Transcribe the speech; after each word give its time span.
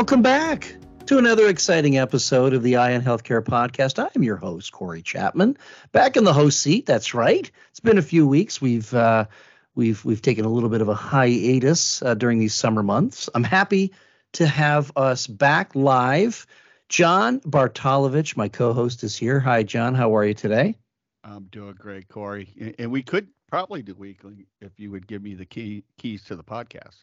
Welcome 0.00 0.22
back 0.22 0.76
to 1.06 1.18
another 1.18 1.46
exciting 1.48 1.98
episode 1.98 2.54
of 2.54 2.62
the 2.62 2.76
Eye 2.76 2.94
On 2.94 3.02
Healthcare 3.02 3.42
Podcast. 3.42 4.02
I 4.02 4.08
am 4.16 4.22
your 4.22 4.36
host, 4.36 4.72
Corey 4.72 5.02
Chapman, 5.02 5.56
back 5.92 6.16
in 6.16 6.24
the 6.24 6.32
host 6.32 6.58
seat. 6.58 6.86
That's 6.86 7.14
right. 7.14 7.50
It's 7.70 7.80
been 7.80 7.98
a 7.98 8.02
few 8.02 8.26
weeks. 8.26 8.60
We've 8.60 8.92
uh, 8.94 9.26
we've 9.74 10.04
we've 10.04 10.22
taken 10.22 10.44
a 10.44 10.48
little 10.48 10.68
bit 10.68 10.80
of 10.80 10.88
a 10.88 10.94
hiatus 10.94 12.02
uh, 12.02 12.14
during 12.14 12.38
these 12.38 12.54
summer 12.54 12.82
months. 12.82 13.28
I'm 13.34 13.44
happy 13.44 13.92
to 14.32 14.46
have 14.46 14.92
us 14.96 15.26
back 15.26 15.74
live. 15.74 16.46
John 16.88 17.40
Bartolovich, 17.40 18.36
my 18.36 18.48
co-host, 18.48 19.04
is 19.04 19.16
here. 19.16 19.38
Hi, 19.40 19.62
John. 19.62 19.94
How 19.94 20.16
are 20.16 20.24
you 20.24 20.34
today? 20.34 20.76
I'm 21.22 21.44
doing 21.44 21.74
great, 21.78 22.08
Corey. 22.08 22.74
And 22.78 22.90
we 22.90 23.02
could 23.02 23.28
probably 23.48 23.82
do 23.82 23.94
weekly 23.94 24.46
if 24.60 24.72
you 24.78 24.90
would 24.90 25.06
give 25.06 25.22
me 25.22 25.34
the 25.34 25.44
key 25.44 25.84
keys 25.98 26.24
to 26.24 26.36
the 26.36 26.44
podcast. 26.44 27.02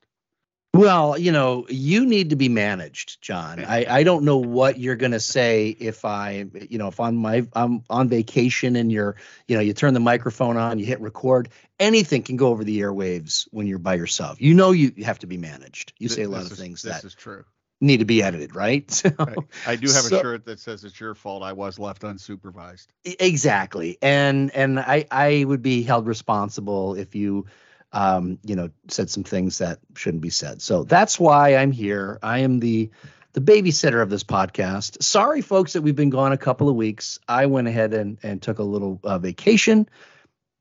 Well, 0.77 1.17
you 1.17 1.31
know, 1.31 1.65
you 1.69 2.05
need 2.05 2.29
to 2.29 2.35
be 2.35 2.49
managed, 2.49 3.21
John. 3.21 3.63
I, 3.65 3.85
I 3.89 4.03
don't 4.03 4.23
know 4.23 4.37
what 4.37 4.77
you're 4.77 4.95
going 4.95 5.11
to 5.11 5.19
say 5.19 5.69
if 5.69 6.05
I, 6.05 6.45
you 6.69 6.77
know, 6.77 6.87
if 6.87 6.99
I'm 6.99 7.15
my 7.15 7.47
I'm 7.53 7.83
on 7.89 8.09
vacation 8.09 8.75
and 8.75 8.91
you're, 8.91 9.15
you 9.47 9.55
know, 9.55 9.61
you 9.61 9.73
turn 9.73 9.93
the 9.93 9.99
microphone 9.99 10.55
on, 10.57 10.77
you 10.77 10.85
hit 10.85 11.01
record, 11.01 11.49
anything 11.79 12.21
can 12.21 12.37
go 12.37 12.49
over 12.49 12.63
the 12.63 12.79
airwaves 12.79 13.47
when 13.51 13.65
you're 13.65 13.79
by 13.79 13.95
yourself. 13.95 14.39
You 14.39 14.53
know, 14.53 14.71
you 14.71 15.03
have 15.03 15.19
to 15.19 15.27
be 15.27 15.37
managed. 15.37 15.93
You 15.97 16.09
say 16.09 16.23
a 16.23 16.29
lot 16.29 16.43
this 16.43 16.51
of 16.51 16.57
things 16.57 16.83
is, 16.85 16.91
that 16.91 17.03
is 17.03 17.15
true. 17.15 17.43
need 17.81 17.97
to 17.97 18.05
be 18.05 18.21
edited, 18.21 18.55
right? 18.55 18.85
So, 18.91 19.11
right. 19.17 19.37
I 19.65 19.75
do 19.77 19.87
have 19.87 20.03
so, 20.03 20.17
a 20.17 20.21
shirt 20.21 20.45
that 20.45 20.59
says 20.59 20.83
it's 20.83 20.99
your 20.99 21.15
fault. 21.15 21.41
I 21.41 21.53
was 21.53 21.79
left 21.79 22.03
unsupervised. 22.03 22.87
Exactly, 23.03 23.97
and 24.01 24.53
and 24.53 24.79
I 24.79 25.05
I 25.09 25.43
would 25.43 25.63
be 25.63 25.81
held 25.81 26.05
responsible 26.07 26.93
if 26.93 27.15
you 27.15 27.47
um, 27.93 28.39
you 28.43 28.55
know, 28.55 28.69
said 28.89 29.09
some 29.09 29.23
things 29.23 29.59
that 29.59 29.79
shouldn't 29.95 30.21
be 30.21 30.29
said. 30.29 30.61
So 30.61 30.83
that's 30.83 31.19
why 31.19 31.55
I'm 31.55 31.71
here. 31.71 32.19
I 32.21 32.39
am 32.39 32.59
the 32.59 32.89
the 33.33 33.41
babysitter 33.41 34.01
of 34.01 34.09
this 34.09 34.23
podcast. 34.23 35.01
Sorry, 35.03 35.41
folks, 35.41 35.73
that 35.73 35.83
we've 35.83 35.95
been 35.95 36.09
gone 36.09 36.31
a 36.31 36.37
couple 36.37 36.69
of 36.69 36.75
weeks. 36.75 37.19
I 37.27 37.45
went 37.45 37.67
ahead 37.67 37.93
and 37.93 38.17
and 38.23 38.41
took 38.41 38.59
a 38.59 38.63
little 38.63 38.99
uh, 39.03 39.19
vacation, 39.19 39.87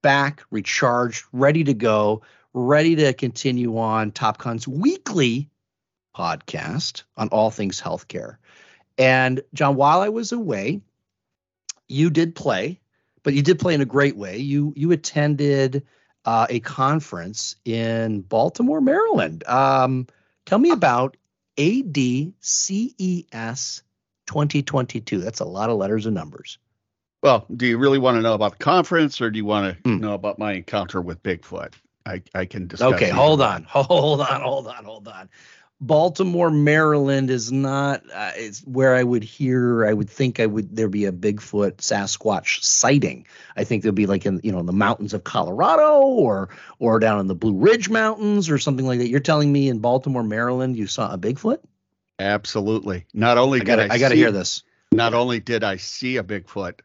back, 0.03 0.43
recharged, 0.51 1.25
ready 1.33 1.65
to 1.65 1.75
go, 1.75 2.23
ready 2.53 2.97
to 2.97 3.13
continue 3.13 3.79
on 3.79 4.13
Top 4.13 4.39
Topcon's 4.39 4.69
weekly 4.69 5.51
podcast 6.17 7.03
on 7.17 7.29
all 7.29 7.51
things 7.51 7.81
healthcare. 7.81 8.37
And 8.99 9.43
John, 9.53 9.77
while 9.77 10.01
I 10.01 10.09
was 10.09 10.33
away, 10.33 10.81
you 11.89 12.11
did 12.11 12.35
play, 12.35 12.81
but 13.23 13.35
you 13.35 13.43
did 13.43 13.59
play 13.59 13.75
in 13.75 13.81
a 13.81 13.87
great 13.87 14.17
way. 14.17 14.39
You 14.39 14.73
you 14.77 14.93
attended 14.93 15.85
uh, 16.27 16.47
a 16.51 16.61
conference 16.61 17.57
in 17.65 18.21
Baltimore, 18.21 18.81
Maryland. 18.81 19.47
Um, 19.47 20.07
tell 20.45 20.59
me 20.59 20.71
about 20.71 21.17
ADCES 21.57 22.33
2022. 24.27 25.19
That's 25.19 25.41
a 25.41 25.45
lot 25.45 25.71
of 25.71 25.79
letters 25.79 26.05
and 26.07 26.15
numbers. 26.15 26.59
Well, 27.23 27.47
do 27.55 27.67
you 27.67 27.79
really 27.79 27.99
want 27.99 28.17
to 28.17 28.23
know 28.23 28.35
about 28.35 28.59
the 28.59 28.65
conference 28.65 29.21
or 29.21 29.31
do 29.31 29.39
you 29.39 29.45
want 29.45 29.83
to 29.83 29.83
mm. 29.89 30.01
know 30.01 30.15
about 30.15 30.39
my 30.39 30.53
encounter 30.53 31.01
with 31.01 31.23
Bigfoot? 31.23 31.73
I, 32.05 32.23
I 32.35 32.45
can 32.45 32.67
discuss. 32.67 32.95
Okay, 32.95 33.09
hold 33.11 33.41
on, 33.41 33.65
hold 33.65 34.21
on, 34.21 34.41
hold 34.41 34.67
on, 34.69 34.85
hold 34.85 35.09
on. 35.09 35.29
Baltimore, 35.81 36.51
Maryland 36.51 37.29
is 37.29 37.53
not 37.53 38.03
uh, 38.13 38.33
it's 38.35 38.61
where 38.61 38.95
I 38.95 39.03
would 39.03 39.23
hear 39.23 39.87
I 39.87 39.92
would 39.92 40.09
think 40.09 40.41
I 40.41 40.47
would 40.47 40.75
there 40.75 40.89
be 40.89 41.05
a 41.05 41.13
Bigfoot 41.13 41.77
Sasquatch 41.77 42.63
sighting. 42.63 43.27
I 43.57 43.64
think 43.64 43.83
there'd 43.83 43.95
be 43.95 44.07
like 44.07 44.25
in 44.25 44.41
you 44.42 44.53
know 44.53 44.59
in 44.61 44.67
the 44.67 44.73
mountains 44.73 45.13
of 45.13 45.25
Colorado 45.25 46.01
or 46.01 46.48
or 46.79 46.98
down 46.98 47.20
in 47.20 47.27
the 47.27 47.35
Blue 47.35 47.55
Ridge 47.55 47.91
Mountains 47.91 48.48
or 48.48 48.57
something 48.57 48.86
like 48.86 49.01
that. 49.01 49.09
You're 49.09 49.20
telling 49.20 49.53
me 49.53 49.69
in 49.69 49.81
Baltimore, 49.81 50.23
Maryland 50.23 50.77
you 50.77 50.86
saw 50.86 51.13
a 51.13 51.19
Bigfoot? 51.19 51.59
Absolutely. 52.19 53.05
Not 53.13 53.36
only 53.36 53.61
I 53.61 53.65
got 53.65 53.81
I, 53.81 53.89
I 53.91 53.98
got 53.98 54.09
to 54.09 54.17
hear 54.17 54.33
this. 54.33 54.63
Not 54.92 55.13
only 55.13 55.41
did 55.41 55.63
I 55.63 55.77
see 55.77 56.17
a 56.17 56.23
Bigfoot, 56.23 56.81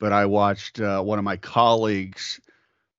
but 0.00 0.12
I 0.12 0.26
watched 0.26 0.80
uh, 0.80 1.00
one 1.00 1.20
of 1.20 1.24
my 1.24 1.36
colleagues 1.36 2.40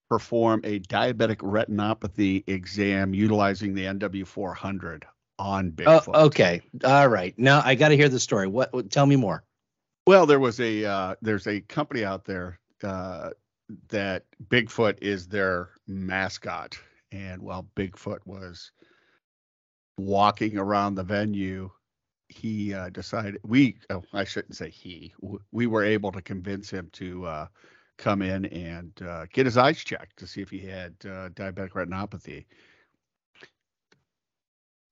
perform 0.07 0.61
a 0.63 0.79
diabetic 0.79 1.37
retinopathy 1.37 2.43
exam 2.47 3.13
utilizing 3.13 3.73
the 3.73 3.83
NW400 3.85 5.03
on 5.39 5.71
Bigfoot. 5.71 6.11
Oh, 6.13 6.25
okay. 6.25 6.61
All 6.83 7.07
right. 7.07 7.37
Now 7.37 7.61
I 7.63 7.75
got 7.75 7.89
to 7.89 7.97
hear 7.97 8.09
the 8.09 8.19
story. 8.19 8.47
What, 8.47 8.73
what, 8.73 8.89
Tell 8.89 9.05
me 9.05 9.15
more. 9.15 9.43
Well, 10.05 10.25
there 10.25 10.39
was 10.39 10.59
a 10.59 10.85
uh, 10.85 11.15
there's 11.21 11.47
a 11.47 11.61
company 11.61 12.03
out 12.03 12.25
there 12.25 12.59
uh, 12.83 13.29
that 13.89 14.25
Bigfoot 14.49 14.97
is 15.01 15.27
their 15.27 15.69
mascot, 15.87 16.77
and 17.11 17.41
while 17.41 17.67
Bigfoot 17.75 18.19
was 18.25 18.71
walking 19.97 20.57
around 20.57 20.95
the 20.95 21.03
venue, 21.03 21.69
he 22.27 22.73
uh, 22.73 22.89
decided 22.89 23.39
we 23.43 23.77
oh, 23.89 24.03
I 24.11 24.25
shouldn't 24.25 24.57
say 24.57 24.69
he 24.69 25.13
we 25.51 25.67
were 25.67 25.83
able 25.85 26.11
to 26.11 26.21
convince 26.21 26.69
him 26.69 26.89
to 26.93 27.25
uh, 27.25 27.47
come 27.97 28.21
in 28.21 28.45
and 28.45 28.91
uh, 29.07 29.25
get 29.31 29.45
his 29.45 29.57
eyes 29.57 29.77
checked 29.77 30.17
to 30.17 30.27
see 30.27 30.41
if 30.41 30.49
he 30.49 30.59
had 30.59 30.95
uh, 31.05 31.29
diabetic 31.29 31.71
retinopathy 31.71 32.45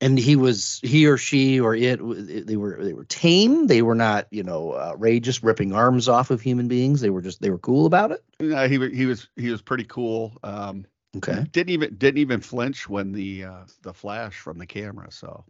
and 0.01 0.17
he 0.17 0.35
was 0.35 0.79
he 0.84 1.06
or 1.06 1.17
she 1.17 1.59
or 1.59 1.75
it 1.75 2.00
they 2.47 2.57
were 2.57 2.84
they 2.84 2.94
were 2.94 3.06
tame. 3.06 3.67
They 3.67 3.84
were 3.84 3.95
not 3.95 4.28
you 4.31 4.44
know 4.44 4.75
outrageous 4.75 5.44
ripping 5.44 5.73
arms 5.73 6.09
off 6.09 6.31
of 6.31 6.41
human 6.41 6.67
beings. 6.67 7.00
They 7.00 7.12
were 7.12 7.22
just 7.22 7.41
they 7.41 7.51
were 7.51 7.59
cool 7.59 7.85
about 7.85 8.11
it? 8.11 8.23
Yeah 8.40 8.67
he 8.67 8.90
he 8.90 9.06
was 9.06 9.29
he 9.35 9.51
was 9.51 9.61
pretty 9.61 9.85
cool. 9.85 10.34
Um 10.44 10.85
okay. 11.16 11.45
didn't 11.51 11.69
even 11.69 11.95
didn't 11.95 12.17
even 12.17 12.41
flinch 12.41 12.90
when 12.90 13.11
the 13.11 13.45
uh 13.45 13.66
the 13.84 13.94
flash 13.94 14.38
from 14.40 14.57
the 14.57 14.66
camera 14.66 15.11
so. 15.11 15.45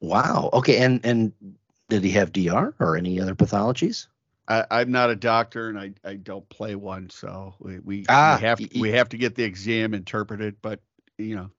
Wow. 0.00 0.50
Okay 0.52 0.78
and 0.78 1.04
and 1.04 1.32
did 1.88 2.04
he 2.04 2.12
have 2.12 2.32
dr 2.32 2.74
or 2.78 2.96
any 2.96 3.20
other 3.20 3.34
pathologies? 3.34 4.06
I, 4.46 4.64
I'm 4.70 4.90
not 4.90 5.10
a 5.10 5.16
doctor 5.16 5.68
and 5.68 5.78
I, 5.78 5.92
I 6.02 6.14
don't 6.14 6.48
play 6.48 6.74
one, 6.74 7.10
so 7.10 7.54
we, 7.58 7.80
we, 7.80 8.06
ah, 8.08 8.38
we 8.40 8.46
have 8.46 8.58
to, 8.58 8.80
we 8.80 8.92
have 8.92 9.10
to 9.10 9.18
get 9.18 9.34
the 9.34 9.44
exam 9.44 9.92
interpreted. 9.92 10.56
But 10.62 10.80
you 11.18 11.36
know, 11.36 11.50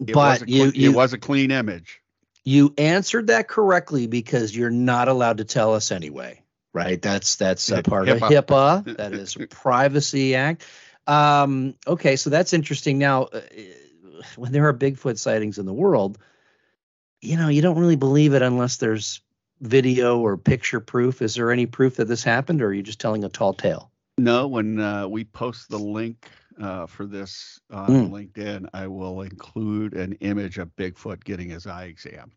it 0.00 0.12
but 0.12 0.48
you, 0.48 0.72
you, 0.74 0.90
it 0.90 0.94
was 0.94 1.12
a 1.12 1.18
clean 1.18 1.50
image. 1.50 2.00
You 2.44 2.74
answered 2.76 3.28
that 3.28 3.48
correctly 3.48 4.06
because 4.06 4.54
you're 4.56 4.70
not 4.70 5.08
allowed 5.08 5.38
to 5.38 5.44
tell 5.44 5.74
us 5.74 5.92
anyway, 5.92 6.42
right? 6.72 7.00
That's 7.00 7.36
that's 7.36 7.70
a 7.70 7.82
part 7.84 8.08
HIPAA. 8.08 8.14
of 8.14 8.22
HIPAA. 8.46 8.96
That 8.96 9.12
is 9.12 9.36
Privacy 9.50 10.34
Act. 10.34 10.64
Um, 11.06 11.74
okay, 11.86 12.16
so 12.16 12.30
that's 12.30 12.52
interesting. 12.52 12.98
Now, 12.98 13.24
uh, 13.24 13.40
when 14.36 14.52
there 14.52 14.66
are 14.68 14.74
Bigfoot 14.74 15.18
sightings 15.18 15.58
in 15.58 15.66
the 15.66 15.72
world, 15.72 16.18
you 17.20 17.36
know, 17.36 17.48
you 17.48 17.62
don't 17.62 17.78
really 17.78 17.96
believe 17.96 18.34
it 18.34 18.42
unless 18.42 18.76
there's 18.76 19.20
video 19.60 20.18
or 20.18 20.36
picture 20.36 20.80
proof. 20.80 21.22
Is 21.22 21.36
there 21.36 21.52
any 21.52 21.66
proof 21.66 21.96
that 21.96 22.06
this 22.06 22.24
happened, 22.24 22.62
or 22.62 22.66
are 22.66 22.74
you 22.74 22.82
just 22.82 23.00
telling 23.00 23.24
a 23.24 23.28
tall 23.28 23.54
tale? 23.54 23.90
No, 24.18 24.48
when 24.48 24.80
uh, 24.80 25.08
we 25.08 25.24
post 25.24 25.68
the 25.68 25.78
link 25.78 26.28
uh, 26.60 26.86
for 26.86 27.06
this 27.06 27.60
on 27.70 27.88
mm. 27.88 28.10
LinkedIn, 28.10 28.68
I 28.72 28.86
will 28.86 29.22
include 29.22 29.94
an 29.94 30.12
image 30.20 30.58
of 30.58 30.74
Bigfoot 30.76 31.24
getting 31.24 31.50
his 31.50 31.66
eye 31.66 31.84
exam. 31.84 32.32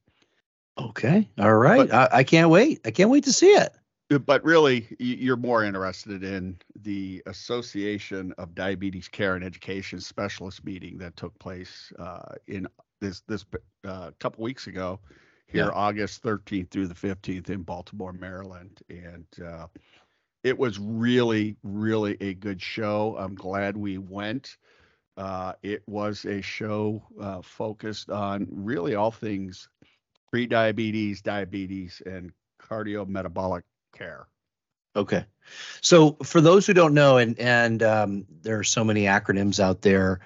Okay. 0.77 1.29
All 1.39 1.55
right. 1.55 1.89
But, 1.89 2.13
I, 2.13 2.19
I, 2.19 2.23
can't 2.23 2.49
wait. 2.49 2.81
I 2.85 2.91
can't 2.91 3.09
wait 3.09 3.23
to 3.25 3.33
see 3.33 3.51
it. 3.51 3.73
Uh, 4.11 4.17
but 4.19 4.43
really, 4.43 4.87
you're 4.99 5.37
more 5.37 5.63
interested 5.63 6.23
in 6.23 6.57
the 6.81 7.23
Association 7.25 8.33
of 8.37 8.53
Diabetes 8.53 9.07
Care 9.07 9.35
and 9.35 9.43
Education 9.43 9.99
Specialist 9.99 10.63
meeting 10.65 10.97
that 10.97 11.15
took 11.15 11.38
place 11.39 11.91
uh, 11.97 12.35
in 12.47 12.68
this 13.01 13.21
this 13.27 13.45
uh, 13.88 14.11
couple 14.19 14.44
weeks 14.44 14.68
ago 14.68 15.00
here, 15.47 15.65
yeah. 15.65 15.71
August 15.71 16.23
13th 16.23 16.69
through 16.71 16.88
the 16.88 16.95
15th 16.95 17.50
in 17.50 17.61
Baltimore, 17.61 18.13
Maryland, 18.13 18.81
and 18.89 19.25
uh, 19.45 19.68
it 20.45 20.59
was 20.59 20.77
really, 20.77 21.57
really 21.63 22.15
a 22.21 22.36
good 22.36 22.62
show. 22.62 23.15
I'm 23.18 23.33
glad 23.33 23.75
we 23.75 23.97
went. 23.97 24.57
Uh, 25.18 25.53
it 25.63 25.81
was 25.88 26.24
a 26.25 26.39
show 26.42 27.01
uh, 27.19 27.42
focused 27.42 28.12
on 28.12 28.47
really 28.51 28.94
all 28.94 29.09
things 29.09 29.68
pre-diabetes, 30.30 31.24
diabetes, 31.24 32.00
and 32.06 32.31
cardiometabolic 32.62 33.63
care. 33.97 34.27
Okay, 34.95 35.25
so 35.81 36.12
for 36.24 36.42
those 36.42 36.68
who 36.68 36.75
don't 36.75 36.94
know, 36.94 37.18
and 37.18 37.39
and 37.39 37.81
um, 37.81 38.27
there 38.44 38.59
are 38.59 38.63
so 38.63 38.83
many 38.83 39.06
acronyms 39.06 39.59
out 39.59 39.81
there, 39.81 40.19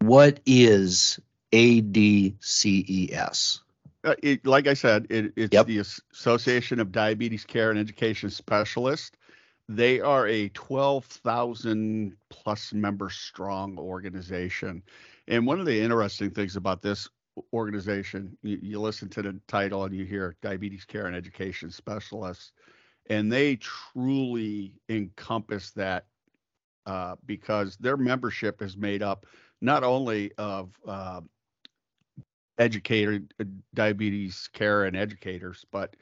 what 0.00 0.38
is 0.44 1.18
ADCES? 1.50 3.60
Uh, 4.04 4.14
it, 4.22 4.46
like 4.46 4.66
I 4.66 4.74
said, 4.74 5.06
it, 5.08 5.32
it's 5.36 5.54
yep. 5.54 5.66
the 5.66 5.78
Association 5.78 6.78
of 6.78 6.92
Diabetes 6.92 7.44
Care 7.44 7.70
and 7.70 7.78
Education 7.78 8.28
Specialists. 8.30 9.16
they 9.66 10.00
are 10.00 10.26
a 10.28 10.50
12,000 10.50 12.14
plus 12.28 12.74
member 12.74 13.08
strong 13.08 13.78
organization. 13.78 14.82
And 15.26 15.46
one 15.46 15.58
of 15.58 15.64
the 15.64 15.80
interesting 15.80 16.30
things 16.30 16.56
about 16.56 16.82
this 16.82 17.08
organization, 17.52 18.36
you, 18.42 18.58
you, 18.60 18.80
listen 18.80 19.08
to 19.08 19.22
the 19.22 19.40
title 19.48 19.84
and 19.84 19.94
you 19.94 20.04
hear 20.04 20.36
diabetes 20.42 20.84
care 20.84 21.06
and 21.06 21.16
education 21.16 21.70
specialists, 21.70 22.52
and 23.08 23.32
they 23.32 23.56
truly 23.56 24.74
encompass 24.88 25.70
that 25.72 26.06
uh, 26.86 27.16
because 27.24 27.76
their 27.78 27.96
membership 27.96 28.60
is 28.60 28.76
made 28.76 29.02
up 29.02 29.26
not 29.60 29.82
only 29.82 30.30
of 30.36 30.70
uh, 30.86 31.22
educated 32.58 33.34
uh, 33.40 33.44
diabetes 33.74 34.48
care 34.52 34.84
and 34.84 34.96
educators, 34.96 35.64
but 35.70 35.96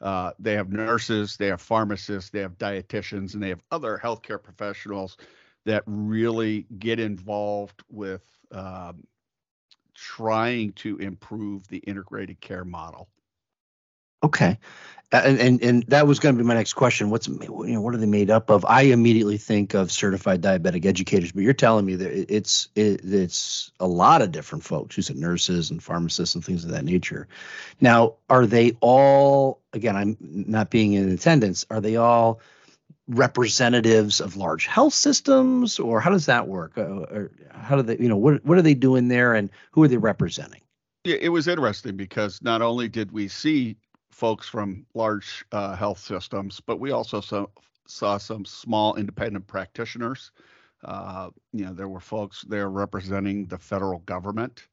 uh, 0.00 0.32
they 0.38 0.54
have 0.54 0.70
nurses, 0.70 1.36
they 1.36 1.48
have 1.48 1.60
pharmacists, 1.60 2.30
they 2.30 2.40
have 2.40 2.56
dietitians, 2.58 3.34
and 3.34 3.42
they 3.42 3.48
have 3.48 3.62
other 3.70 4.00
healthcare 4.02 4.42
professionals 4.42 5.16
that 5.64 5.82
really 5.86 6.66
get 6.78 7.00
involved 7.00 7.82
with 7.90 8.22
um, 8.52 9.04
trying 9.94 10.72
to 10.72 10.96
improve 10.98 11.66
the 11.68 11.78
integrated 11.78 12.40
care 12.40 12.64
model. 12.64 13.08
Okay, 14.22 14.58
and 15.10 15.38
and, 15.38 15.62
and 15.62 15.82
that 15.84 16.06
was 16.06 16.18
going 16.18 16.34
to 16.34 16.42
be 16.42 16.46
my 16.46 16.54
next 16.54 16.74
question. 16.74 17.08
What's 17.08 17.28
you 17.28 17.38
know 17.38 17.80
what 17.80 17.94
are 17.94 17.98
they 17.98 18.06
made 18.06 18.30
up 18.30 18.50
of? 18.50 18.64
I 18.66 18.82
immediately 18.82 19.38
think 19.38 19.74
of 19.74 19.90
certified 19.90 20.42
diabetic 20.42 20.84
educators, 20.84 21.32
but 21.32 21.42
you're 21.42 21.54
telling 21.54 21.86
me 21.86 21.94
that 21.96 22.34
it's 22.34 22.68
it, 22.74 23.00
it's 23.04 23.72
a 23.80 23.86
lot 23.86 24.20
of 24.20 24.32
different 24.32 24.64
folks. 24.64 24.96
You 24.96 25.02
said 25.02 25.16
nurses 25.16 25.70
and 25.70 25.82
pharmacists 25.82 26.34
and 26.34 26.44
things 26.44 26.64
of 26.64 26.72
that 26.72 26.84
nature. 26.84 27.26
Now, 27.80 28.16
are 28.28 28.46
they 28.46 28.72
all? 28.80 29.60
Again, 29.72 29.96
I'm 29.96 30.16
not 30.20 30.70
being 30.70 30.92
in 30.92 31.10
attendance. 31.10 31.64
Are 31.70 31.80
they 31.80 31.96
all? 31.96 32.40
representatives 33.10 34.20
of 34.20 34.36
large 34.36 34.66
health 34.66 34.92
systems 34.92 35.78
or 35.78 35.98
how 35.98 36.10
does 36.10 36.26
that 36.26 36.46
work 36.46 36.76
uh, 36.76 36.82
or 36.82 37.30
how 37.52 37.74
do 37.74 37.80
they 37.80 37.96
you 37.96 38.06
know 38.06 38.18
what 38.18 38.44
what 38.44 38.58
are 38.58 38.62
they 38.62 38.74
doing 38.74 39.08
there 39.08 39.32
and 39.32 39.48
who 39.70 39.82
are 39.82 39.88
they 39.88 39.96
representing 39.96 40.60
it 41.04 41.30
was 41.30 41.48
interesting 41.48 41.96
because 41.96 42.42
not 42.42 42.60
only 42.60 42.86
did 42.86 43.10
we 43.10 43.26
see 43.26 43.78
folks 44.18 44.48
from 44.48 44.84
large 44.94 45.44
uh, 45.52 45.76
health 45.76 46.00
systems, 46.00 46.60
but 46.66 46.80
we 46.80 46.90
also 46.90 47.20
saw, 47.20 47.46
saw 47.86 48.18
some 48.18 48.44
small 48.44 48.96
independent 48.96 49.46
practitioners. 49.46 50.32
Uh, 50.82 51.30
you 51.52 51.64
know, 51.64 51.72
there 51.72 51.86
were 51.86 52.00
folks 52.00 52.44
there 52.48 52.68
representing 52.68 53.46
the 53.46 53.56
federal 53.56 54.00
government 54.00 54.66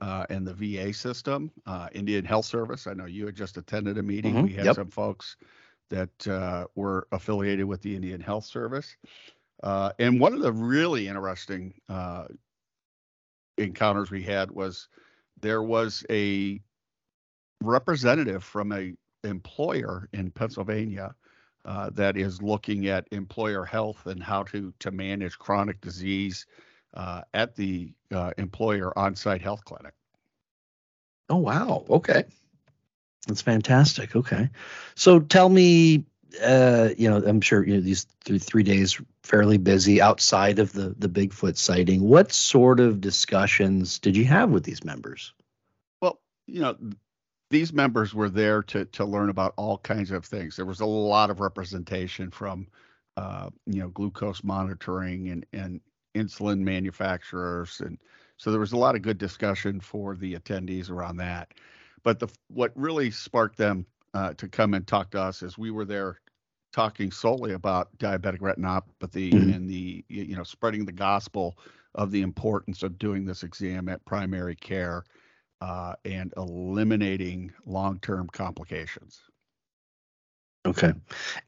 uh, 0.00 0.24
and 0.30 0.46
the 0.46 0.54
VA 0.54 0.94
system, 0.94 1.50
uh, 1.66 1.88
Indian 1.92 2.24
Health 2.24 2.46
Service. 2.46 2.86
I 2.86 2.94
know 2.94 3.04
you 3.04 3.26
had 3.26 3.36
just 3.36 3.58
attended 3.58 3.98
a 3.98 4.02
meeting. 4.02 4.32
Mm-hmm. 4.32 4.44
We 4.44 4.54
had 4.54 4.64
yep. 4.64 4.76
some 4.76 4.90
folks 4.90 5.36
that 5.90 6.26
uh, 6.26 6.64
were 6.74 7.06
affiliated 7.12 7.66
with 7.66 7.82
the 7.82 7.94
Indian 7.94 8.20
Health 8.20 8.46
Service. 8.46 8.96
Uh, 9.62 9.92
and 9.98 10.18
one 10.18 10.32
of 10.32 10.40
the 10.40 10.52
really 10.52 11.06
interesting 11.06 11.74
encounters 13.58 14.10
we 14.10 14.22
had 14.22 14.50
was 14.50 14.88
there 15.42 15.62
was 15.62 16.02
a 16.08 16.62
representative 17.62 18.44
from 18.44 18.72
a 18.72 18.94
employer 19.24 20.08
in 20.12 20.30
Pennsylvania 20.30 21.14
uh, 21.64 21.90
that 21.94 22.16
is 22.16 22.40
looking 22.40 22.86
at 22.86 23.08
employer 23.10 23.64
health 23.64 24.06
and 24.06 24.22
how 24.22 24.44
to 24.44 24.72
to 24.78 24.90
manage 24.90 25.38
chronic 25.38 25.80
disease 25.80 26.46
uh, 26.94 27.22
at 27.34 27.56
the 27.56 27.92
uh, 28.12 28.32
employer 28.38 28.96
on-site 28.96 29.42
health 29.42 29.64
clinic. 29.64 29.92
Oh 31.28 31.38
wow! 31.38 31.84
Okay, 31.90 32.24
that's 33.26 33.42
fantastic. 33.42 34.14
Okay, 34.14 34.48
so 34.94 35.18
tell 35.18 35.48
me, 35.48 36.04
uh, 36.40 36.90
you 36.96 37.10
know, 37.10 37.20
I'm 37.26 37.40
sure 37.40 37.66
you 37.66 37.74
know 37.74 37.80
these 37.80 38.06
three, 38.24 38.38
three 38.38 38.62
days 38.62 39.00
fairly 39.24 39.58
busy 39.58 40.00
outside 40.00 40.60
of 40.60 40.72
the 40.72 40.94
the 40.96 41.08
Bigfoot 41.08 41.56
sighting. 41.56 42.00
What 42.00 42.30
sort 42.30 42.78
of 42.78 43.00
discussions 43.00 43.98
did 43.98 44.16
you 44.16 44.24
have 44.26 44.50
with 44.50 44.62
these 44.62 44.84
members? 44.84 45.34
Well, 46.00 46.20
you 46.46 46.60
know, 46.60 46.76
these 47.50 47.72
members 47.72 48.14
were 48.14 48.28
there 48.28 48.62
to 48.62 48.84
to 48.86 49.04
learn 49.04 49.28
about 49.28 49.54
all 49.56 49.78
kinds 49.78 50.10
of 50.10 50.24
things. 50.24 50.56
There 50.56 50.66
was 50.66 50.80
a 50.80 50.86
lot 50.86 51.30
of 51.30 51.40
representation 51.40 52.30
from 52.30 52.66
uh, 53.16 53.50
you 53.66 53.80
know 53.80 53.88
glucose 53.88 54.42
monitoring 54.42 55.28
and 55.28 55.46
and 55.52 55.80
insulin 56.14 56.60
manufacturers, 56.60 57.80
and 57.80 57.98
so 58.36 58.50
there 58.50 58.60
was 58.60 58.72
a 58.72 58.76
lot 58.76 58.96
of 58.96 59.02
good 59.02 59.18
discussion 59.18 59.80
for 59.80 60.16
the 60.16 60.34
attendees 60.34 60.90
around 60.90 61.18
that. 61.18 61.52
But 62.02 62.18
the 62.18 62.28
what 62.48 62.72
really 62.74 63.10
sparked 63.10 63.56
them 63.56 63.86
uh, 64.14 64.32
to 64.34 64.48
come 64.48 64.74
and 64.74 64.86
talk 64.86 65.10
to 65.12 65.20
us 65.20 65.42
is 65.42 65.56
we 65.56 65.70
were 65.70 65.84
there 65.84 66.20
talking 66.72 67.10
solely 67.10 67.52
about 67.52 67.96
diabetic 67.98 68.40
retinopathy 68.40 69.32
mm-hmm. 69.32 69.52
and 69.52 69.68
the 69.68 70.04
you 70.08 70.36
know 70.36 70.42
spreading 70.42 70.84
the 70.84 70.92
gospel 70.92 71.56
of 71.94 72.10
the 72.10 72.22
importance 72.22 72.82
of 72.82 72.98
doing 72.98 73.24
this 73.24 73.42
exam 73.42 73.88
at 73.88 74.04
primary 74.04 74.56
care 74.56 75.04
uh, 75.66 75.96
and 76.04 76.32
eliminating 76.36 77.52
long-term 77.64 78.28
complications. 78.28 79.20
Okay. 80.64 80.92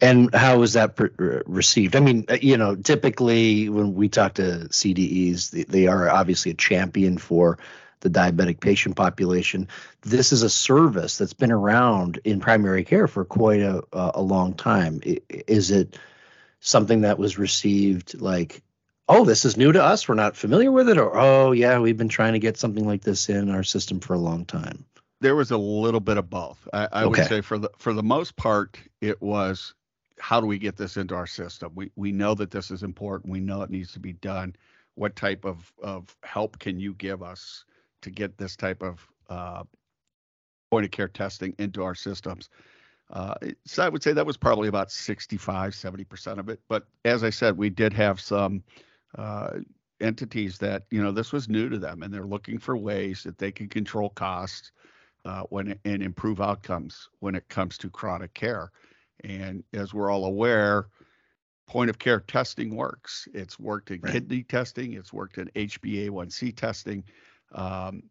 And 0.01 0.35
how 0.35 0.59
was 0.59 0.73
that 0.73 0.97
per- 0.97 1.43
received? 1.47 1.95
I 1.95 2.01
mean, 2.01 2.25
uh, 2.29 2.39
you 2.43 2.57
know, 2.57 2.75
typically 2.75 3.69
when 3.69 3.95
we 3.95 4.09
talk 4.09 4.35
to 4.35 4.67
CDEs, 4.71 5.51
they, 5.51 5.63
they, 5.65 5.87
are 5.87 6.11
obviously 6.11 6.51
a 6.51 6.55
champion 6.55 7.17
for 7.17 7.59
the 8.01 8.11
diabetic 8.11 8.59
patient 8.59 8.97
population. 8.97 9.69
This 10.03 10.33
is 10.33 10.43
a 10.43 10.51
service 10.51 11.19
that's 11.19 11.33
been 11.33 11.53
around 11.53 12.21
in 12.25 12.41
primary 12.41 12.85
care 12.85 13.07
for 13.07 13.25
quite 13.25 13.61
a, 13.61 13.85
a 13.93 14.23
long 14.23 14.55
time. 14.55 15.01
Is 15.29 15.71
it 15.71 15.97
something 16.59 17.03
that 17.03 17.19
was 17.19 17.39
received 17.39 18.21
like 18.21 18.63
oh, 19.09 19.25
this 19.25 19.45
is 19.45 19.57
new 19.57 19.73
to 19.73 19.83
us. 19.83 20.09
We're 20.09 20.15
not 20.15 20.37
familiar 20.37 20.71
with 20.71 20.89
it, 20.89 20.99
or 20.99 21.17
oh, 21.17 21.53
yeah, 21.53 21.79
we've 21.79 21.97
been 21.97 22.09
trying 22.09 22.35
to 22.35 22.39
get 22.39 22.57
something 22.57 22.87
like 22.87 23.03
this 23.03 23.29
in 23.29 23.51
our 23.51 23.63
system 23.63 24.01
for 24.01 24.15
a 24.15 24.19
long 24.19 24.45
time. 24.45 24.85
There 25.21 25.35
was 25.35 25.51
a 25.51 25.59
little 25.59 26.01
bit 26.01 26.17
of 26.17 26.31
both. 26.31 26.69
I, 26.73 26.89
I 26.93 27.05
okay. 27.05 27.23
would 27.23 27.29
say 27.29 27.41
for 27.41 27.59
the 27.59 27.71
for 27.79 27.93
the 27.93 28.03
most 28.03 28.37
part, 28.37 28.79
it 29.01 29.21
was 29.21 29.75
how 30.21 30.41
do 30.41 30.47
we 30.47 30.59
get 30.59 30.77
this 30.77 30.97
into 30.97 31.15
our 31.15 31.27
system? 31.27 31.73
We 31.75 31.91
we 31.97 32.13
know 32.13 32.35
that 32.35 32.51
this 32.51 32.71
is 32.71 32.83
important. 32.83 33.33
We 33.33 33.41
know 33.41 33.63
it 33.63 33.71
needs 33.71 33.93
to 33.93 34.01
be 34.01 34.13
done. 34.13 34.55
What 34.95 35.17
type 35.17 35.45
of 35.45 35.73
of 35.83 36.15
help 36.23 36.59
can 36.59 36.79
you 36.79 36.95
give 36.95 37.23
us 37.23 37.65
to 38.03 38.11
get 38.11 38.39
this 38.39 38.57
type 38.57 38.83
of 38.83 39.07
uh, 39.29 39.65
point 40.71 40.85
of 40.85 40.91
care 40.91 41.09
testing 41.09 41.55
into 41.59 41.83
our 41.83 41.95
systems? 41.95 42.49
Uh, 43.11 43.35
so 43.65 43.83
I 43.83 43.89
would 43.89 44.03
say 44.03 44.13
that 44.13 44.27
was 44.27 44.37
probably 44.37 44.69
about 44.69 44.93
65, 44.93 45.73
70% 45.73 46.39
of 46.39 46.51
it. 46.51 46.61
But 46.69 46.87
as 47.07 47.25
I 47.25 47.31
said, 47.31 47.57
we 47.57 47.71
did 47.71 47.95
have 47.95 48.21
some 48.21 48.63
uh, 49.17 49.51
entities 50.01 50.59
that 50.59 50.85
you 50.91 51.03
know 51.03 51.11
this 51.11 51.33
was 51.33 51.49
new 51.49 51.69
to 51.69 51.79
them 51.79 52.03
and 52.03 52.13
they're 52.13 52.27
looking 52.27 52.59
for 52.59 52.77
ways 52.77 53.23
that 53.23 53.39
they 53.39 53.51
can 53.51 53.69
control 53.69 54.11
costs 54.11 54.71
uh, 55.25 55.43
when 55.51 55.79
and 55.85 56.03
improve 56.03 56.41
outcomes 56.41 57.09
when 57.21 57.35
it 57.35 57.49
comes 57.49 57.79
to 57.79 57.91
chronic 57.91 58.33
care. 58.35 58.71
And 59.25 59.65
as 59.73 59.93
we're 59.93 60.11
all 60.11 60.25
aware 60.25 60.89
point 61.69 61.91
of 61.91 61.99
care 61.99 62.21
testing 62.21 62.75
works. 62.75 63.29
It's 63.35 63.59
worked 63.59 63.91
in 63.91 64.01
right. 64.01 64.13
kidney 64.13 64.43
testing. 64.43 64.95
It's 64.95 65.13
worked 65.13 65.39
in 65.39 65.49
hba1c 65.55 66.57
testing. 66.57 67.05
Um, 67.53 68.03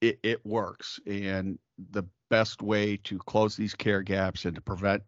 it, 0.00 0.18
it 0.22 0.44
works. 0.44 0.98
And 1.06 1.58
the 1.90 2.04
best 2.30 2.62
way 2.62 2.96
to 3.04 3.18
close 3.18 3.56
these 3.56 3.74
care 3.74 4.02
gaps 4.02 4.46
and 4.46 4.54
to 4.54 4.60
prevent 4.60 5.02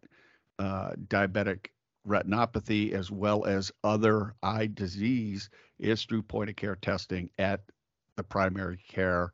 uh, 0.59 0.91
diabetic 1.07 1.67
retinopathy 2.07 2.93
as 2.93 3.11
well 3.11 3.45
as 3.45 3.71
other 3.83 4.33
eye 4.41 4.69
disease 4.73 5.49
is 5.79 6.03
through 6.03 6.23
point 6.23 6.49
of 6.49 6.55
care 6.55 6.75
testing 6.75 7.29
at 7.37 7.61
the 8.15 8.23
primary 8.23 8.79
care 8.87 9.31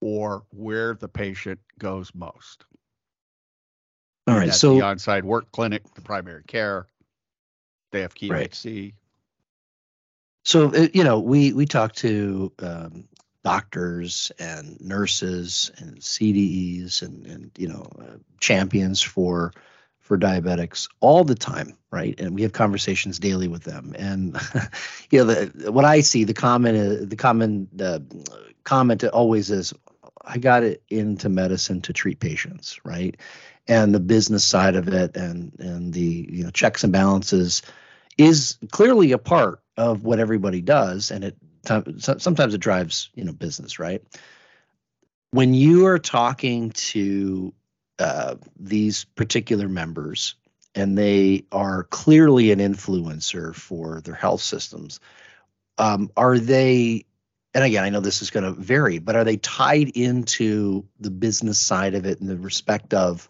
or 0.00 0.44
where 0.50 0.94
the 0.94 1.08
patient 1.08 1.60
goes 1.78 2.14
most. 2.14 2.64
All 4.26 4.36
right, 4.36 4.54
so 4.54 4.74
the 4.74 4.82
on-site 4.82 5.24
work 5.24 5.52
clinic, 5.52 5.82
the 5.94 6.00
primary 6.00 6.42
care, 6.44 6.86
they 7.92 8.00
have 8.00 8.14
key 8.14 8.30
right. 8.30 8.50
HC. 8.50 8.94
So 10.44 10.68
uh, 10.74 10.88
you 10.92 11.04
know, 11.04 11.20
we 11.20 11.52
we 11.52 11.66
talk 11.66 11.94
to 11.96 12.52
um, 12.60 13.06
doctors 13.44 14.32
and 14.38 14.80
nurses 14.80 15.70
and 15.78 15.98
CDEs 15.98 17.02
and 17.02 17.26
and 17.26 17.50
you 17.56 17.68
know 17.68 17.86
uh, 17.98 18.16
champions 18.40 19.02
for 19.02 19.52
for 20.04 20.18
diabetics 20.18 20.86
all 21.00 21.24
the 21.24 21.34
time, 21.34 21.76
right? 21.90 22.20
And 22.20 22.34
we 22.34 22.42
have 22.42 22.52
conversations 22.52 23.18
daily 23.18 23.48
with 23.48 23.64
them. 23.64 23.94
And 23.98 24.36
you 25.10 25.24
know, 25.24 25.32
the, 25.32 25.72
what 25.72 25.86
I 25.86 26.00
see, 26.00 26.24
the 26.24 26.34
common, 26.34 26.76
uh, 26.76 27.04
the 27.06 27.16
common 27.16 27.68
the 27.72 28.04
comment 28.64 29.02
always 29.02 29.50
is, 29.50 29.72
"I 30.22 30.36
got 30.36 30.62
it 30.62 30.82
into 30.90 31.30
medicine 31.30 31.80
to 31.82 31.94
treat 31.94 32.20
patients," 32.20 32.78
right? 32.84 33.16
And 33.66 33.94
the 33.94 34.00
business 34.00 34.44
side 34.44 34.76
of 34.76 34.88
it, 34.88 35.16
and 35.16 35.58
and 35.58 35.94
the 35.94 36.28
you 36.30 36.44
know 36.44 36.50
checks 36.50 36.84
and 36.84 36.92
balances, 36.92 37.62
is 38.18 38.58
clearly 38.72 39.12
a 39.12 39.18
part 39.18 39.62
of 39.78 40.04
what 40.04 40.20
everybody 40.20 40.60
does, 40.60 41.10
and 41.10 41.24
it 41.24 41.36
sometimes 41.98 42.52
it 42.52 42.58
drives 42.58 43.08
you 43.14 43.24
know 43.24 43.32
business, 43.32 43.78
right? 43.78 44.02
When 45.30 45.54
you 45.54 45.86
are 45.86 45.98
talking 45.98 46.70
to 46.92 47.54
uh, 47.98 48.36
these 48.58 49.04
particular 49.04 49.68
members 49.68 50.34
and 50.74 50.98
they 50.98 51.44
are 51.52 51.84
clearly 51.84 52.50
an 52.50 52.58
influencer 52.58 53.54
for 53.54 54.00
their 54.00 54.14
health 54.14 54.40
systems. 54.40 55.00
Um, 55.78 56.10
are 56.16 56.38
they? 56.38 57.04
And 57.54 57.62
again, 57.62 57.84
I 57.84 57.90
know 57.90 58.00
this 58.00 58.22
is 58.22 58.30
going 58.30 58.44
to 58.44 58.60
vary, 58.60 58.98
but 58.98 59.14
are 59.14 59.22
they 59.22 59.36
tied 59.36 59.90
into 59.90 60.84
the 60.98 61.10
business 61.10 61.58
side 61.58 61.94
of 61.94 62.04
it 62.04 62.20
in 62.20 62.26
the 62.26 62.36
respect 62.36 62.94
of 62.94 63.28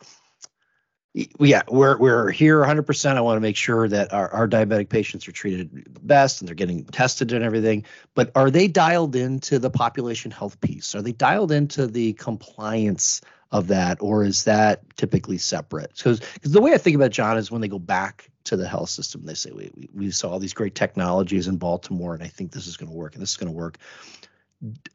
yeah, 1.38 1.62
we're 1.68 1.96
we're 1.98 2.30
here 2.30 2.58
100%. 2.60 3.16
I 3.16 3.20
want 3.20 3.36
to 3.36 3.40
make 3.40 3.56
sure 3.56 3.86
that 3.86 4.12
our, 4.12 4.28
our 4.30 4.48
diabetic 4.48 4.88
patients 4.88 5.28
are 5.28 5.32
treated 5.32 5.86
best 6.04 6.40
and 6.40 6.48
they're 6.48 6.56
getting 6.56 6.84
tested 6.86 7.32
and 7.32 7.44
everything. 7.44 7.84
But 8.14 8.32
are 8.34 8.50
they 8.50 8.66
dialed 8.66 9.14
into 9.14 9.60
the 9.60 9.70
population 9.70 10.32
health 10.32 10.60
piece? 10.60 10.94
Are 10.96 11.02
they 11.02 11.12
dialed 11.12 11.52
into 11.52 11.86
the 11.86 12.14
compliance 12.14 13.20
of 13.54 13.68
that, 13.68 13.98
or 14.00 14.24
is 14.24 14.44
that 14.44 14.82
typically 14.96 15.38
separate? 15.38 15.92
Because 15.96 16.20
the 16.42 16.60
way 16.60 16.74
I 16.74 16.78
think 16.78 16.96
about 16.96 17.12
John 17.12 17.38
is 17.38 17.52
when 17.52 17.60
they 17.60 17.68
go 17.68 17.78
back 17.78 18.28
to 18.44 18.56
the 18.56 18.66
health 18.66 18.90
system, 18.90 19.24
they 19.24 19.34
say 19.34 19.52
we, 19.52 19.88
we 19.94 20.10
saw 20.10 20.32
all 20.32 20.40
these 20.40 20.52
great 20.52 20.74
technologies 20.74 21.46
in 21.46 21.56
Baltimore, 21.56 22.14
and 22.14 22.22
I 22.22 22.26
think 22.26 22.50
this 22.50 22.66
is 22.66 22.76
going 22.76 22.90
to 22.90 22.96
work, 22.96 23.14
and 23.14 23.22
this 23.22 23.30
is 23.30 23.36
going 23.36 23.52
to 23.52 23.56
work. 23.56 23.78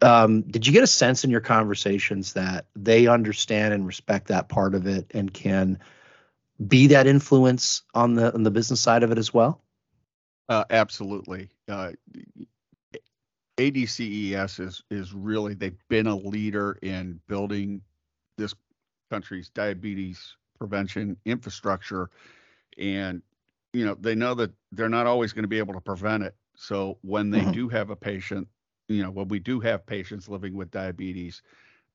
Um, 0.01 0.41
did 0.41 0.67
you 0.67 0.73
get 0.73 0.83
a 0.83 0.87
sense 0.87 1.23
in 1.23 1.29
your 1.29 1.39
conversations 1.39 2.33
that 2.33 2.65
they 2.75 3.07
understand 3.07 3.73
and 3.73 3.87
respect 3.87 4.27
that 4.27 4.49
part 4.49 4.75
of 4.75 4.87
it 4.87 5.09
and 5.13 5.33
can 5.33 5.79
be 6.67 6.87
that 6.87 7.07
influence 7.07 7.83
on 7.93 8.15
the 8.15 8.33
on 8.33 8.43
the 8.43 8.51
business 8.51 8.81
side 8.81 9.03
of 9.03 9.11
it 9.11 9.17
as 9.17 9.33
well? 9.33 9.61
Uh, 10.49 10.65
absolutely. 10.69 11.47
Uh, 11.69 11.91
ADCES 13.57 14.59
is 14.59 14.83
is 14.91 15.13
really 15.13 15.53
they've 15.53 15.87
been 15.87 16.07
a 16.07 16.15
leader 16.15 16.77
in 16.81 17.21
building 17.27 17.81
country's 19.09 19.49
diabetes 19.49 20.35
prevention 20.59 21.17
infrastructure, 21.25 22.09
and 22.77 23.21
you 23.73 23.85
know 23.85 23.95
they 23.99 24.15
know 24.15 24.35
that 24.35 24.51
they're 24.71 24.89
not 24.89 25.07
always 25.07 25.33
going 25.33 25.43
to 25.43 25.49
be 25.49 25.57
able 25.57 25.73
to 25.73 25.81
prevent 25.81 26.23
it. 26.23 26.35
So 26.55 26.97
when 27.01 27.31
they 27.31 27.39
mm-hmm. 27.39 27.51
do 27.51 27.69
have 27.69 27.89
a 27.89 27.95
patient, 27.95 28.47
you 28.89 29.01
know, 29.01 29.09
when 29.09 29.29
we 29.29 29.39
do 29.39 29.59
have 29.61 29.85
patients 29.85 30.27
living 30.27 30.53
with 30.55 30.69
diabetes, 30.71 31.41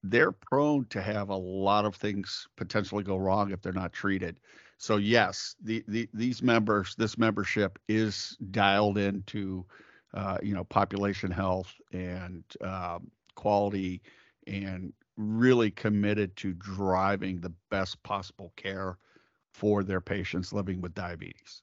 they're 0.03 0.33
prone 0.33 0.87
to 0.87 1.03
have 1.03 1.29
a 1.29 1.37
lot 1.37 1.85
of 1.85 1.95
things 1.95 2.49
potentially 2.57 3.05
go 3.05 3.17
wrong 3.17 3.51
if 3.53 3.61
they're 3.61 3.73
not 3.73 3.93
treated. 3.93 4.41
So 4.79 4.97
yes, 4.97 5.55
the, 5.63 5.85
the 5.89 6.09
these 6.13 6.43
members, 6.43 6.95
this 6.97 7.17
membership 7.17 7.79
is 7.89 8.37
dialed 8.51 8.99
into, 8.99 9.65
uh, 10.15 10.39
you 10.43 10.55
know, 10.55 10.65
population 10.65 11.31
health 11.31 11.73
and 11.93 12.45
um, 12.61 13.11
quality, 13.35 14.03
and 14.47 14.93
really 15.17 15.71
committed 15.71 16.37
to 16.37 16.53
driving 16.53 17.41
the 17.41 17.53
best 17.71 18.03
possible 18.03 18.53
care 18.57 18.99
for 19.53 19.85
their 19.85 20.01
patients 20.01 20.53
living 20.53 20.81
with 20.81 20.95
diabetes. 20.95 21.63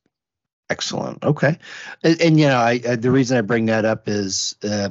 Excellent. 0.70 1.24
Okay, 1.24 1.58
and, 2.04 2.22
and 2.22 2.40
you 2.40 2.48
know, 2.48 2.58
I, 2.58 2.80
I, 2.88 2.96
the 2.96 3.12
reason 3.12 3.38
I 3.38 3.42
bring 3.42 3.68
that 3.68 3.86
up 3.86 4.08
is. 4.08 4.56
Uh, 4.64 4.90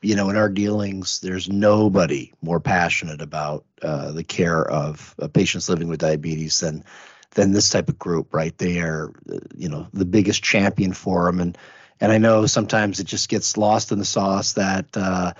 you 0.00 0.14
know, 0.14 0.30
in 0.30 0.36
our 0.36 0.48
dealings, 0.48 1.18
there's 1.20 1.48
nobody 1.48 2.32
more 2.40 2.60
passionate 2.60 3.20
about 3.20 3.64
uh, 3.82 4.12
the 4.12 4.22
care 4.22 4.64
of 4.64 5.12
uh, 5.20 5.26
patients 5.26 5.68
living 5.68 5.88
with 5.88 5.98
diabetes 5.98 6.60
than 6.60 6.84
than 7.32 7.52
this 7.52 7.70
type 7.70 7.88
of 7.88 7.98
group, 7.98 8.32
right? 8.32 8.56
They 8.56 8.78
are, 8.78 9.12
uh, 9.28 9.38
you 9.56 9.68
know, 9.68 9.88
the 9.92 10.04
biggest 10.04 10.42
champion 10.42 10.92
for 10.92 11.26
them, 11.26 11.40
and 11.40 11.58
and 12.00 12.12
I 12.12 12.18
know 12.18 12.46
sometimes 12.46 13.00
it 13.00 13.06
just 13.08 13.28
gets 13.28 13.56
lost 13.56 13.90
in 13.90 13.98
the 13.98 14.04
sauce 14.04 14.52
that 14.52 14.86
uh, 14.96 15.32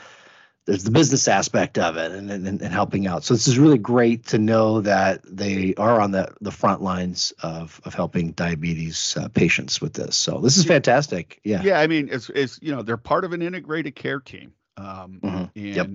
there's 0.69 0.85
the 0.85 0.91
business 0.91 1.29
aspect 1.29 1.79
of 1.79 1.97
it 1.97 2.13
and, 2.13 2.31
and, 2.31 2.47
and 2.47 2.73
helping 2.73 3.07
out. 3.07 3.25
So 3.25 3.33
this 3.33 3.49
is 3.49 3.59
really 3.59 3.79
great 3.79 4.27
to 4.27 4.39
know 4.39 4.83
that 4.83 5.23
they 5.25 5.75
are 5.79 5.99
on 5.99 6.11
the 6.11 6.35
the 6.43 6.51
front 6.51 6.83
lines 6.83 7.33
of 7.43 7.81
of 7.87 7.95
helping 7.95 8.33
diabetes 8.33 9.17
uh, 9.17 9.29
patients 9.29 9.81
with 9.81 9.95
this. 9.95 10.15
So 10.15 10.41
this 10.41 10.59
is 10.59 10.67
fantastic. 10.67 11.41
Yeah. 11.43 11.63
Yeah, 11.63 11.81
I 11.81 11.87
mean, 11.87 12.11
it's 12.13 12.31
it's 12.35 12.59
you 12.61 12.71
know 12.77 12.83
they're 12.83 12.99
part 12.99 13.25
of 13.25 13.33
an 13.33 13.41
integrated 13.41 13.97
care 13.97 14.21
team, 14.21 14.53
um, 14.77 15.21
mm-hmm. 15.25 15.37
and 15.37 15.55
yep. 15.55 15.89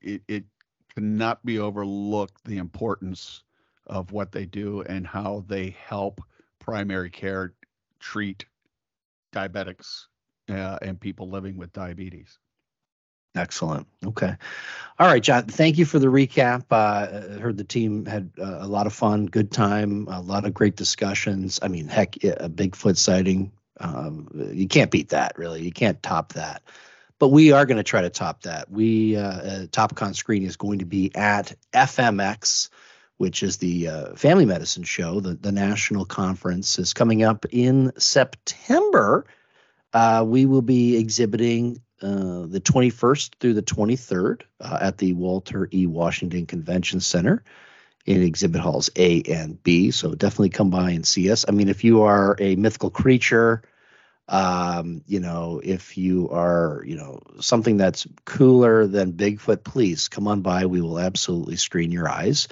it, 0.00 0.22
it 0.28 0.44
cannot 0.94 1.44
be 1.44 1.58
overlooked 1.58 2.44
the 2.44 2.58
importance 2.58 3.42
of 3.88 4.12
what 4.12 4.30
they 4.30 4.46
do 4.46 4.82
and 4.82 5.08
how 5.08 5.44
they 5.48 5.70
help 5.88 6.20
primary 6.60 7.10
care 7.10 7.52
treat 7.98 8.44
diabetics 9.32 10.06
uh, 10.48 10.78
and 10.82 11.00
people 11.00 11.28
living 11.28 11.56
with 11.56 11.72
diabetes. 11.72 12.38
Excellent. 13.34 13.86
Okay. 14.04 14.34
All 14.98 15.06
right, 15.06 15.22
John. 15.22 15.44
Thank 15.44 15.78
you 15.78 15.84
for 15.84 15.98
the 15.98 16.08
recap. 16.08 16.64
Uh, 16.70 17.36
I 17.36 17.40
heard 17.40 17.56
the 17.56 17.64
team 17.64 18.04
had 18.04 18.30
uh, 18.38 18.58
a 18.60 18.66
lot 18.66 18.86
of 18.86 18.92
fun, 18.92 19.26
good 19.26 19.52
time, 19.52 20.08
a 20.08 20.20
lot 20.20 20.44
of 20.44 20.52
great 20.52 20.76
discussions. 20.76 21.60
I 21.62 21.68
mean, 21.68 21.88
heck, 21.88 22.16
a 22.16 22.48
Bigfoot 22.48 22.96
sighting. 22.96 23.52
Um, 23.78 24.28
you 24.52 24.68
can't 24.68 24.90
beat 24.90 25.10
that, 25.10 25.38
really. 25.38 25.62
You 25.62 25.72
can't 25.72 26.02
top 26.02 26.34
that. 26.34 26.62
But 27.18 27.28
we 27.28 27.52
are 27.52 27.66
going 27.66 27.76
to 27.76 27.82
try 27.82 28.00
to 28.02 28.10
top 28.10 28.42
that. 28.42 28.70
We 28.70 29.16
uh, 29.16 29.22
uh, 29.22 29.66
Topcon 29.66 30.14
screen 30.16 30.42
is 30.42 30.56
going 30.56 30.80
to 30.80 30.86
be 30.86 31.14
at 31.14 31.54
FMX, 31.72 32.68
which 33.18 33.42
is 33.42 33.58
the 33.58 33.88
uh, 33.88 34.14
family 34.16 34.46
medicine 34.46 34.84
show. 34.84 35.20
The 35.20 35.34
the 35.34 35.52
national 35.52 36.06
conference 36.06 36.78
is 36.78 36.94
coming 36.94 37.22
up 37.22 37.46
in 37.50 37.92
September. 37.98 39.26
Uh, 39.92 40.24
we 40.26 40.46
will 40.46 40.62
be 40.62 40.96
exhibiting 40.96 41.80
uh, 42.02 42.46
the 42.46 42.60
21st 42.60 43.34
through 43.40 43.54
the 43.54 43.62
23rd 43.62 44.42
uh, 44.60 44.78
at 44.80 44.98
the 44.98 45.12
Walter 45.12 45.68
E. 45.72 45.86
Washington 45.86 46.46
Convention 46.46 47.00
Center 47.00 47.42
in 48.06 48.22
exhibit 48.22 48.60
halls 48.60 48.90
A 48.96 49.22
and 49.22 49.62
B. 49.62 49.90
So 49.90 50.14
definitely 50.14 50.50
come 50.50 50.70
by 50.70 50.90
and 50.90 51.06
see 51.06 51.30
us. 51.30 51.44
I 51.46 51.52
mean, 51.52 51.68
if 51.68 51.84
you 51.84 52.02
are 52.02 52.36
a 52.38 52.56
mythical 52.56 52.90
creature, 52.90 53.62
um, 54.28 55.02
you 55.06 55.20
know, 55.20 55.60
if 55.62 55.98
you 55.98 56.30
are, 56.30 56.82
you 56.86 56.96
know, 56.96 57.20
something 57.40 57.76
that's 57.76 58.06
cooler 58.24 58.86
than 58.86 59.12
Bigfoot, 59.12 59.64
please 59.64 60.08
come 60.08 60.28
on 60.28 60.40
by. 60.40 60.66
We 60.66 60.80
will 60.80 60.98
absolutely 60.98 61.56
screen 61.56 61.90
your 61.90 62.08
eyes. 62.08 62.48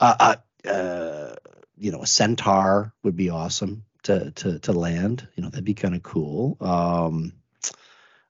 Uh, 0.00 0.36
uh, 0.64 0.68
uh 0.68 1.34
you 1.76 1.92
know, 1.92 2.02
a 2.02 2.06
centaur 2.06 2.92
would 3.04 3.14
be 3.14 3.30
awesome 3.30 3.84
to 4.04 4.30
to 4.32 4.58
to 4.60 4.72
land. 4.72 5.28
You 5.36 5.42
know, 5.42 5.50
that'd 5.50 5.64
be 5.64 5.74
kind 5.74 5.94
of 5.94 6.02
cool. 6.02 6.56
Um, 6.60 7.34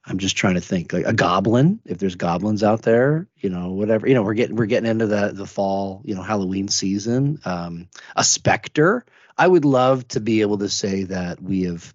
I'm 0.09 0.19
just 0.19 0.37
trying 0.37 0.55
to 0.55 0.61
think 0.61 0.93
like 0.93 1.07
a 1.07 1.13
goblin, 1.13 1.81
if 1.85 1.99
there's 1.99 2.15
goblins 2.15 2.63
out 2.63 2.83
there, 2.83 3.29
you 3.37 3.51
know, 3.51 3.73
whatever. 3.73 4.09
You 4.09 4.15
know, 4.15 4.23
we're 4.23 4.35
getting 4.35 4.57
we're 4.57 4.67
getting 4.67 4.91
into 4.91 5.07
the 5.07 5.33
the 5.33 5.47
fall, 5.47 6.03
you 6.05 6.15
know, 6.15 6.23
Halloween 6.23 6.69
season. 6.69 7.41
Um, 7.45 7.89
a 8.17 8.25
specter. 8.25 9.05
I 9.37 9.47
would 9.47 9.65
love 9.65 10.09
to 10.09 10.21
be 10.21 10.41
able 10.41 10.59
to 10.59 10.69
say 10.69 11.05
that 11.05 11.43
we 11.43 11.65
have 11.65 11.95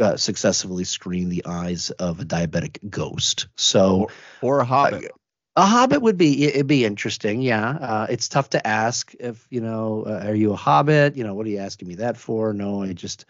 uh, 0.00 0.16
successfully 0.16 0.84
screened 0.84 1.30
the 1.30 1.44
eyes 1.46 1.90
of 1.90 2.20
a 2.20 2.24
diabetic 2.24 2.78
ghost. 2.88 3.48
So, 3.56 4.08
or, 4.42 4.56
or 4.56 4.60
a 4.60 4.64
hobbit. 4.64 5.04
Uh, 5.04 5.08
a 5.56 5.66
hobbit 5.66 6.02
would 6.02 6.16
be 6.16 6.46
it'd 6.46 6.66
be 6.66 6.84
interesting. 6.84 7.40
Yeah, 7.42 7.68
uh, 7.68 8.06
it's 8.10 8.28
tough 8.28 8.50
to 8.50 8.66
ask 8.66 9.14
if 9.20 9.46
you 9.50 9.60
know, 9.60 10.04
uh, 10.06 10.24
are 10.26 10.34
you 10.34 10.52
a 10.52 10.56
hobbit? 10.56 11.16
You 11.16 11.24
know, 11.24 11.34
what 11.34 11.46
are 11.46 11.50
you 11.50 11.58
asking 11.58 11.88
me 11.88 11.96
that 11.96 12.16
for? 12.16 12.52
No, 12.52 12.82
I 12.82 12.92
just 12.92 13.26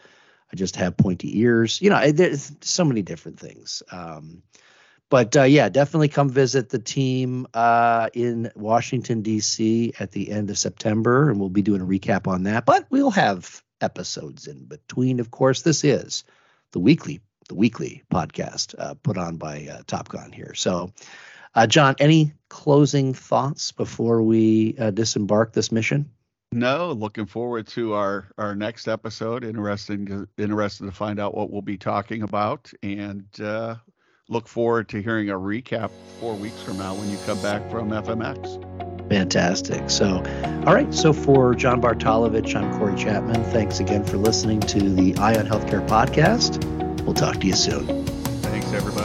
I 0.55 0.57
just 0.57 0.77
have 0.77 0.97
pointy 0.97 1.41
ears. 1.41 1.83
You 1.83 1.91
know, 1.91 2.13
there's 2.13 2.53
so 2.61 2.85
many 2.85 3.03
different 3.03 3.41
things. 3.41 3.83
Um, 3.91 4.45
but 5.11 5.37
uh, 5.37 5.43
yeah, 5.43 5.69
definitely 5.69 6.07
come 6.07 6.31
visit 6.31 6.69
the 6.69 6.79
team 6.79 7.49
uh, 7.55 8.09
in 8.15 8.53
Washington 8.55 9.23
D.C. 9.23 9.95
at 9.99 10.13
the 10.13 10.31
end 10.31 10.51
of 10.51 10.59
September, 10.59 11.29
and 11.29 11.41
we'll 11.41 11.49
be 11.49 11.63
doing 11.63 11.81
a 11.81 11.85
recap 11.85 12.29
on 12.29 12.45
that. 12.45 12.67
But 12.67 12.87
we'll 12.89 13.11
have 13.11 13.65
episodes 13.81 14.47
in 14.47 14.67
between. 14.67 15.19
Of 15.19 15.33
course, 15.33 15.63
this 15.63 15.83
is 15.83 16.23
the 16.71 16.79
weekly 16.79 17.21
the 17.49 17.57
weekly 17.57 18.05
podcast 18.13 18.77
uh, 18.79 18.95
put 18.95 19.19
on 19.19 19.39
by 19.39 19.67
uh, 19.69 19.83
Topcon 19.83 20.33
here. 20.33 20.55
So, 20.55 20.93
uh, 21.57 21.67
John, 21.67 21.97
any 21.99 22.33
closing 22.49 23.13
thoughts 23.13 23.73
before 23.73 24.23
we 24.23 24.77
uh, 24.79 24.93
disembark 24.93 25.53
this 25.53 25.73
mission? 25.73 26.11
No, 26.55 26.93
looking 26.93 27.27
forward 27.27 27.67
to 27.69 27.95
our 27.95 28.29
our 28.39 28.55
next 28.55 28.87
episode. 28.87 29.43
Interesting, 29.43 30.29
interested 30.39 30.85
to 30.85 30.93
find 30.93 31.19
out 31.19 31.37
what 31.37 31.51
we'll 31.51 31.63
be 31.63 31.77
talking 31.77 32.23
about, 32.23 32.73
and 32.81 33.27
uh, 33.41 33.75
look 34.29 34.47
forward 34.47 34.89
to 34.91 35.03
hearing 35.03 35.31
a 35.31 35.35
recap 35.35 35.91
four 36.21 36.37
weeks 36.37 36.63
from 36.63 36.79
now 36.79 36.95
when 36.95 37.11
you 37.11 37.19
come 37.27 37.43
back 37.43 37.69
from 37.73 37.91
FMX. 37.91 39.09
Fantastic. 39.09 39.91
So, 39.91 40.19
all 40.65 40.75
right. 40.75 40.95
So 40.95 41.13
for 41.13 41.57
John 41.57 41.83
Bartolovich, 41.83 42.55
I'm 42.55 42.73
Corey 42.79 42.95
Chapman. 42.95 43.43
Thanks 43.47 43.81
again 43.81 44.05
for 44.05 44.17
listening 44.17 44.61
to 44.61 44.79
the 44.79 45.17
Eye 45.17 45.37
on 45.37 45.47
Healthcare 45.47 45.85
podcast. 45.89 46.63
We'll 47.03 47.15
talk 47.15 47.41
to 47.41 47.47
you 47.49 47.55
soon. 47.55 48.07
Thanks, 48.07 48.73
everybody. 48.73 49.04